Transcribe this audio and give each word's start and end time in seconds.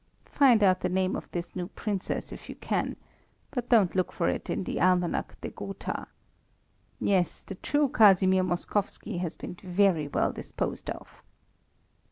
Find 0.31 0.63
out 0.63 0.79
the 0.79 0.89
name 0.89 1.15
of 1.15 1.29
this 1.29 1.55
new 1.55 1.67
princess 1.67 2.31
if 2.31 2.49
you 2.49 2.55
can, 2.55 2.95
but 3.51 3.69
don't 3.69 3.93
look 3.93 4.11
for 4.11 4.27
it 4.29 4.49
in 4.49 4.63
the 4.63 4.77
Almanach 4.79 5.39
de 5.41 5.49
Gotha. 5.51 6.07
Yes, 6.99 7.43
the 7.43 7.53
true 7.53 7.87
Casimir 7.87 8.41
Moskowski 8.43 9.19
has 9.19 9.35
been 9.35 9.53
very 9.63 10.07
well 10.07 10.31
disposed 10.33 10.89
of. 10.89 11.21